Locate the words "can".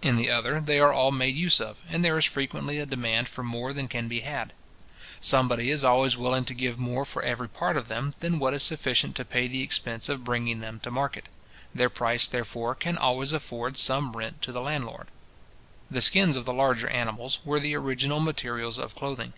3.86-4.08, 12.76-12.96